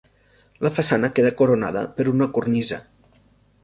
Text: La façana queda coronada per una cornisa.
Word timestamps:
La 0.67 0.71
façana 0.77 1.11
queda 1.19 1.33
coronada 1.43 1.87
per 2.01 2.09
una 2.17 2.33
cornisa. 2.39 2.85